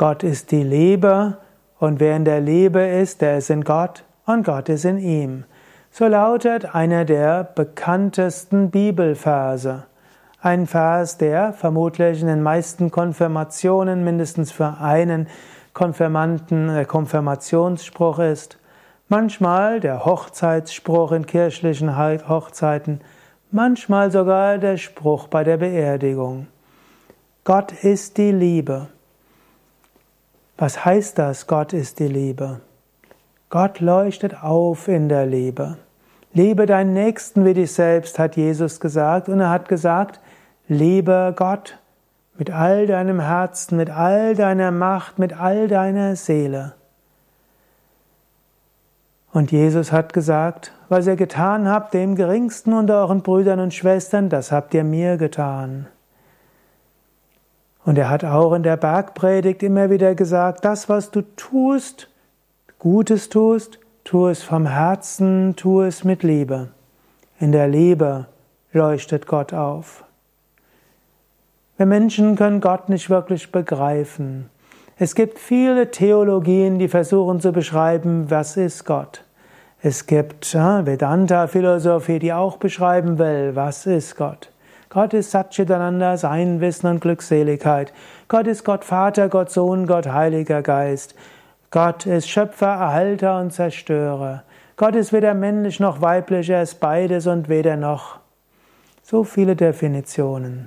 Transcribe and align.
Gott 0.00 0.22
ist 0.22 0.50
die 0.50 0.62
Liebe 0.62 1.36
und 1.78 2.00
wer 2.00 2.16
in 2.16 2.24
der 2.24 2.40
Liebe 2.40 2.80
ist, 2.80 3.20
der 3.20 3.36
ist 3.36 3.50
in 3.50 3.64
Gott 3.64 4.02
und 4.24 4.46
Gott 4.46 4.70
ist 4.70 4.86
in 4.86 4.96
ihm. 4.96 5.44
So 5.90 6.06
lautet 6.06 6.74
einer 6.74 7.04
der 7.04 7.44
bekanntesten 7.44 8.70
Bibelverse. 8.70 9.84
Ein 10.40 10.66
Vers, 10.66 11.18
der 11.18 11.52
vermutlich 11.52 12.22
in 12.22 12.28
den 12.28 12.42
meisten 12.42 12.90
Konfirmationen 12.90 14.02
mindestens 14.02 14.50
für 14.50 14.78
einen 14.80 15.28
Konfirmanten 15.74 16.68
der 16.68 16.86
Konfirmationsspruch 16.86 18.20
ist. 18.20 18.58
Manchmal 19.08 19.80
der 19.80 20.06
Hochzeitsspruch 20.06 21.12
in 21.12 21.26
kirchlichen 21.26 21.98
Hochzeiten, 21.98 23.02
manchmal 23.50 24.10
sogar 24.10 24.56
der 24.56 24.78
Spruch 24.78 25.28
bei 25.28 25.44
der 25.44 25.58
Beerdigung. 25.58 26.46
Gott 27.44 27.72
ist 27.84 28.16
die 28.16 28.32
Liebe. 28.32 28.88
Was 30.60 30.84
heißt 30.84 31.18
das, 31.18 31.46
Gott 31.46 31.72
ist 31.72 32.00
die 32.00 32.06
Liebe? 32.06 32.60
Gott 33.48 33.80
leuchtet 33.80 34.42
auf 34.42 34.88
in 34.88 35.08
der 35.08 35.24
Liebe. 35.24 35.78
Liebe 36.34 36.66
deinen 36.66 36.92
Nächsten 36.92 37.46
wie 37.46 37.54
dich 37.54 37.72
selbst, 37.72 38.18
hat 38.18 38.36
Jesus 38.36 38.78
gesagt. 38.78 39.30
Und 39.30 39.40
er 39.40 39.48
hat 39.48 39.68
gesagt, 39.70 40.20
liebe 40.68 41.32
Gott 41.34 41.78
mit 42.36 42.50
all 42.50 42.86
deinem 42.86 43.20
Herzen, 43.20 43.78
mit 43.78 43.88
all 43.88 44.34
deiner 44.34 44.70
Macht, 44.70 45.18
mit 45.18 45.32
all 45.32 45.66
deiner 45.66 46.14
Seele. 46.14 46.74
Und 49.32 49.52
Jesus 49.52 49.92
hat 49.92 50.12
gesagt, 50.12 50.72
was 50.90 51.06
ihr 51.06 51.16
getan 51.16 51.70
habt, 51.70 51.94
dem 51.94 52.16
geringsten 52.16 52.74
unter 52.74 52.98
euren 52.98 53.22
Brüdern 53.22 53.60
und 53.60 53.72
Schwestern, 53.72 54.28
das 54.28 54.52
habt 54.52 54.74
ihr 54.74 54.84
mir 54.84 55.16
getan. 55.16 55.86
Und 57.84 57.98
er 57.98 58.10
hat 58.10 58.24
auch 58.24 58.52
in 58.52 58.62
der 58.62 58.76
Bergpredigt 58.76 59.62
immer 59.62 59.90
wieder 59.90 60.14
gesagt, 60.14 60.64
das, 60.64 60.88
was 60.88 61.10
du 61.10 61.22
tust, 61.36 62.08
Gutes 62.78 63.28
tust, 63.28 63.78
tu 64.04 64.26
es 64.28 64.42
vom 64.42 64.66
Herzen, 64.66 65.54
tu 65.56 65.82
es 65.82 66.04
mit 66.04 66.22
Liebe. 66.22 66.68
In 67.38 67.52
der 67.52 67.68
Liebe 67.68 68.26
leuchtet 68.72 69.26
Gott 69.26 69.52
auf. 69.52 70.04
Wir 71.76 71.86
Menschen 71.86 72.36
können 72.36 72.60
Gott 72.60 72.88
nicht 72.90 73.08
wirklich 73.08 73.50
begreifen. 73.52 74.50
Es 74.98 75.14
gibt 75.14 75.38
viele 75.38 75.90
Theologien, 75.90 76.78
die 76.78 76.88
versuchen 76.88 77.40
zu 77.40 77.52
beschreiben, 77.52 78.30
was 78.30 78.58
ist 78.58 78.84
Gott. 78.84 79.24
Es 79.80 80.06
gibt 80.06 80.54
Vedanta-Philosophie, 80.54 82.18
die 82.18 82.34
auch 82.34 82.58
beschreiben 82.58 83.18
will, 83.18 83.56
was 83.56 83.86
ist 83.86 84.16
Gott. 84.16 84.50
Gott 84.92 85.14
ist 85.14 85.30
Satchitananda, 85.30 86.16
sein 86.16 86.60
Wissen 86.60 86.88
und 86.88 87.00
Glückseligkeit. 87.00 87.92
Gott 88.26 88.48
ist 88.48 88.64
Gott 88.64 88.84
Vater, 88.84 89.28
Gott 89.28 89.48
Sohn, 89.48 89.86
Gott 89.86 90.08
Heiliger 90.08 90.62
Geist. 90.62 91.14
Gott 91.70 92.06
ist 92.06 92.28
Schöpfer, 92.28 92.66
Erhalter 92.66 93.38
und 93.38 93.52
Zerstörer. 93.52 94.42
Gott 94.76 94.96
ist 94.96 95.12
weder 95.12 95.34
männlich 95.34 95.78
noch 95.78 96.02
weiblich, 96.02 96.50
er 96.50 96.62
ist 96.62 96.80
beides 96.80 97.28
und 97.28 97.48
weder 97.48 97.76
noch. 97.76 98.18
So 99.04 99.22
viele 99.22 99.54
Definitionen. 99.54 100.66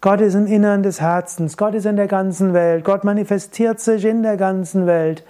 Gott 0.00 0.22
ist 0.22 0.34
im 0.34 0.46
Innern 0.46 0.82
des 0.82 1.02
Herzens, 1.02 1.58
Gott 1.58 1.74
ist 1.74 1.84
in 1.84 1.96
der 1.96 2.06
ganzen 2.06 2.54
Welt, 2.54 2.86
Gott 2.86 3.04
manifestiert 3.04 3.80
sich 3.80 4.06
in 4.06 4.22
der 4.22 4.38
ganzen 4.38 4.86
Welt. 4.86 5.24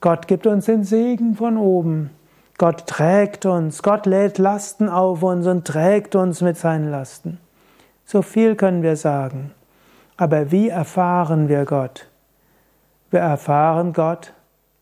Gott 0.00 0.26
gibt 0.26 0.46
uns 0.46 0.64
den 0.64 0.84
Segen 0.84 1.34
von 1.34 1.58
oben. 1.58 2.08
Gott 2.56 2.86
trägt 2.86 3.44
uns, 3.44 3.82
Gott 3.82 4.06
lädt 4.06 4.38
Lasten 4.38 4.88
auf 4.88 5.22
uns 5.22 5.46
und 5.46 5.66
trägt 5.66 6.14
uns 6.14 6.40
mit 6.40 6.56
seinen 6.56 6.90
Lasten. 6.90 7.40
So 8.04 8.22
viel 8.22 8.54
können 8.56 8.82
wir 8.82 8.96
sagen. 8.96 9.52
Aber 10.16 10.50
wie 10.50 10.68
erfahren 10.68 11.48
wir 11.48 11.64
Gott? 11.64 12.08
Wir 13.10 13.20
erfahren 13.20 13.92
Gott 13.92 14.32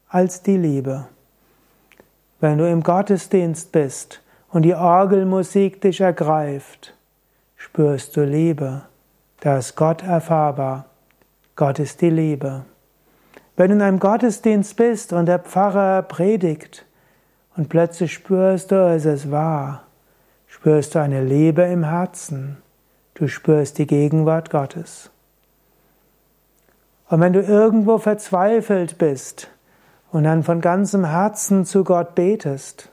als 0.08 0.42
die 0.42 0.56
Liebe. 0.56 1.06
Wenn 2.40 2.58
du 2.58 2.68
im 2.68 2.82
Gottesdienst 2.82 3.72
bist 3.72 4.20
und 4.50 4.62
die 4.62 4.74
Orgelmusik 4.74 5.80
dich 5.80 6.00
ergreift, 6.00 6.94
spürst 7.56 8.16
du 8.16 8.24
Liebe. 8.24 8.82
Da 9.40 9.58
ist 9.58 9.76
Gott 9.76 10.02
erfahrbar. 10.02 10.86
Gott 11.56 11.78
ist 11.78 12.00
die 12.00 12.10
Liebe. 12.10 12.64
Wenn 13.56 13.68
du 13.68 13.74
in 13.76 13.82
einem 13.82 13.98
Gottesdienst 14.00 14.76
bist 14.76 15.12
und 15.12 15.26
der 15.26 15.38
Pfarrer 15.38 16.02
predigt 16.02 16.84
und 17.56 17.68
plötzlich 17.68 18.12
spürst 18.12 18.70
du, 18.70 18.76
es 18.92 19.04
ist 19.04 19.30
wahr, 19.30 19.84
spürst 20.46 20.94
du 20.94 21.00
eine 21.00 21.22
Liebe 21.22 21.62
im 21.62 21.84
Herzen, 21.84 22.56
du 23.14 23.28
spürst 23.28 23.78
die 23.78 23.86
Gegenwart 23.86 24.50
Gottes. 24.50 25.10
Und 27.08 27.20
wenn 27.20 27.32
du 27.32 27.40
irgendwo 27.40 27.98
verzweifelt 27.98 28.98
bist, 28.98 29.48
und 30.12 30.24
dann 30.24 30.42
von 30.42 30.60
ganzem 30.60 31.06
Herzen 31.06 31.64
zu 31.64 31.84
Gott 31.84 32.14
betest 32.14 32.90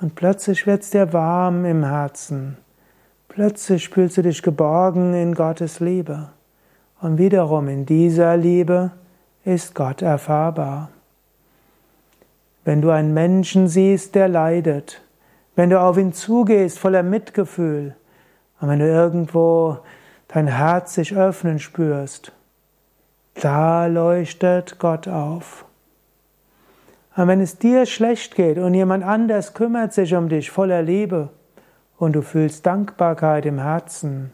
und 0.00 0.14
plötzlich 0.14 0.66
wird's 0.66 0.90
dir 0.90 1.12
warm 1.12 1.64
im 1.64 1.82
Herzen. 1.82 2.58
Plötzlich 3.28 3.88
fühlst 3.88 4.18
du 4.18 4.22
dich 4.22 4.42
geborgen 4.42 5.14
in 5.14 5.34
Gottes 5.34 5.80
Liebe. 5.80 6.28
Und 7.00 7.16
wiederum 7.16 7.68
in 7.68 7.86
dieser 7.86 8.36
Liebe 8.36 8.90
ist 9.44 9.74
Gott 9.74 10.02
erfahrbar. 10.02 10.90
Wenn 12.64 12.82
du 12.82 12.90
einen 12.90 13.14
Menschen 13.14 13.68
siehst, 13.68 14.14
der 14.14 14.28
leidet, 14.28 15.00
wenn 15.56 15.70
du 15.70 15.80
auf 15.80 15.96
ihn 15.96 16.12
zugehst 16.12 16.78
voller 16.78 17.02
Mitgefühl 17.02 17.96
und 18.60 18.68
wenn 18.68 18.78
du 18.78 18.86
irgendwo 18.86 19.78
dein 20.28 20.46
Herz 20.46 20.94
sich 20.94 21.14
öffnen 21.14 21.58
spürst, 21.58 22.32
da 23.34 23.86
leuchtet 23.86 24.78
Gott 24.78 25.08
auf. 25.08 25.64
Und 27.16 27.28
wenn 27.28 27.40
es 27.40 27.58
dir 27.58 27.86
schlecht 27.86 28.34
geht 28.34 28.58
und 28.58 28.74
jemand 28.74 29.04
anders 29.04 29.54
kümmert 29.54 29.92
sich 29.92 30.14
um 30.14 30.28
dich 30.28 30.50
voller 30.50 30.82
Liebe 30.82 31.30
und 31.98 32.14
du 32.14 32.22
fühlst 32.22 32.66
Dankbarkeit 32.66 33.46
im 33.46 33.58
Herzen, 33.58 34.32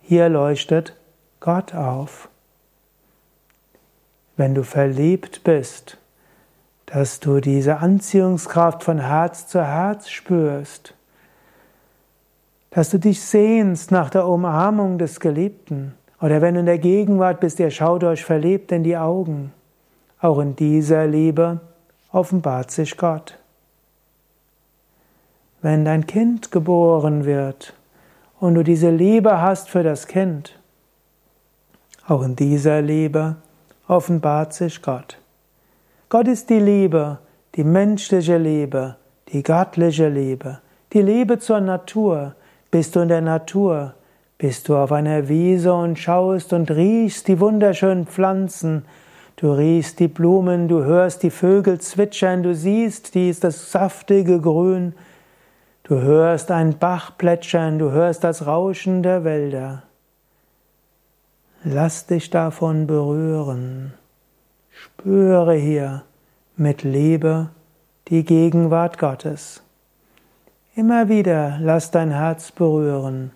hier 0.00 0.28
leuchtet 0.28 0.96
Gott 1.40 1.74
auf. 1.74 2.28
Wenn 4.36 4.54
du 4.54 4.62
verliebt 4.62 5.44
bist, 5.44 5.98
dass 6.86 7.20
du 7.20 7.40
diese 7.40 7.78
Anziehungskraft 7.78 8.82
von 8.82 8.98
Herz 8.98 9.46
zu 9.46 9.64
Herz 9.64 10.08
spürst, 10.10 10.94
dass 12.70 12.90
du 12.90 12.98
dich 12.98 13.20
sehnst 13.20 13.90
nach 13.90 14.10
der 14.10 14.26
Umarmung 14.26 14.98
des 14.98 15.20
Geliebten, 15.20 15.94
oder 16.20 16.40
wenn 16.42 16.54
du 16.54 16.60
in 16.60 16.66
der 16.66 16.78
Gegenwart 16.78 17.40
bist, 17.40 17.58
ihr 17.60 17.70
schaut 17.70 18.04
euch 18.04 18.24
verliebt 18.24 18.72
in 18.72 18.84
die 18.84 18.96
Augen. 18.96 19.52
Auch 20.20 20.38
in 20.38 20.54
dieser 20.54 21.06
Liebe 21.06 21.60
offenbart 22.12 22.70
sich 22.70 22.96
Gott. 22.96 23.38
Wenn 25.62 25.84
dein 25.84 26.06
Kind 26.06 26.52
geboren 26.52 27.24
wird 27.24 27.74
und 28.38 28.54
du 28.54 28.62
diese 28.62 28.90
Liebe 28.90 29.40
hast 29.40 29.70
für 29.70 29.82
das 29.82 30.06
Kind, 30.06 30.58
auch 32.06 32.22
in 32.22 32.36
dieser 32.36 32.82
Liebe 32.82 33.36
offenbart 33.86 34.52
sich 34.52 34.82
Gott. 34.82 35.18
Gott 36.08 36.28
ist 36.28 36.50
die 36.50 36.60
Liebe, 36.60 37.18
die 37.54 37.64
menschliche 37.64 38.36
Liebe, 38.36 38.96
die 39.28 39.42
göttliche 39.42 40.08
Liebe, 40.08 40.60
die 40.92 41.02
Liebe 41.02 41.38
zur 41.38 41.60
Natur. 41.60 42.34
Bist 42.70 42.96
du 42.96 43.00
in 43.00 43.08
der 43.08 43.20
Natur? 43.20 43.94
Bist 44.38 44.68
du 44.68 44.76
auf 44.76 44.92
einer 44.92 45.28
Wiese 45.28 45.72
und 45.74 45.98
schaust 45.98 46.52
und 46.52 46.70
riechst 46.70 47.28
die 47.28 47.40
wunderschönen 47.40 48.06
Pflanzen, 48.06 48.84
Du 49.40 49.52
riechst 49.52 50.00
die 50.00 50.08
Blumen, 50.08 50.68
du 50.68 50.84
hörst 50.84 51.22
die 51.22 51.30
Vögel 51.30 51.80
zwitschern, 51.80 52.42
du 52.42 52.54
siehst 52.54 53.14
dies, 53.14 53.40
das 53.40 53.72
saftige 53.72 54.38
Grün, 54.38 54.92
du 55.84 55.94
hörst 55.94 56.50
einen 56.50 56.76
Bach 56.76 57.16
plätschern, 57.16 57.78
du 57.78 57.90
hörst 57.90 58.22
das 58.22 58.46
Rauschen 58.46 59.02
der 59.02 59.24
Wälder. 59.24 59.84
Lass 61.64 62.04
dich 62.04 62.28
davon 62.28 62.86
berühren. 62.86 63.94
Spüre 64.68 65.54
hier 65.54 66.02
mit 66.56 66.82
Liebe 66.82 67.48
die 68.08 68.26
Gegenwart 68.26 68.98
Gottes. 68.98 69.62
Immer 70.76 71.08
wieder 71.08 71.58
lass 71.60 71.90
dein 71.90 72.12
Herz 72.12 72.52
berühren. 72.52 73.32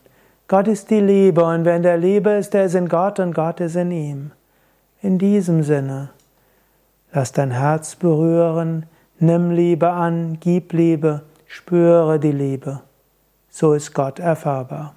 Gott 0.47 0.69
ist 0.69 0.91
die 0.91 1.01
Liebe 1.01 1.45
und 1.45 1.65
wer 1.65 1.77
in 1.77 1.83
der 1.83 1.97
Liebe 1.97 2.31
ist, 2.31 2.55
der 2.55 2.67
ist 2.67 2.75
in 2.75 2.89
Gott 2.89 3.19
und 3.19 3.35
Gott 3.35 3.59
ist 3.61 3.75
in 3.75 3.91
ihm. 3.91 4.31
In 5.03 5.19
diesem 5.19 5.63
Sinne, 5.65 6.11
lass 7.13 7.33
dein 7.33 7.51
Herz 7.51 7.97
berühren, 7.97 8.87
nimm 9.19 9.51
Liebe 9.51 9.91
an, 9.91 10.39
gib 10.39 10.73
Liebe, 10.73 11.23
spüre 11.47 12.21
die 12.21 12.33
Liebe. 12.33 12.83
So 13.49 13.73
ist 13.73 13.95
Gott 13.95 14.21
erfahrbar. 14.21 14.95